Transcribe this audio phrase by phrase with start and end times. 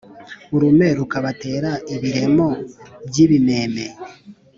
[0.55, 2.47] Urume rukabatera ibiremo
[3.07, 3.85] by’ibimeme